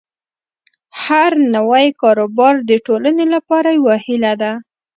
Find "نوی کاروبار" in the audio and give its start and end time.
1.55-2.53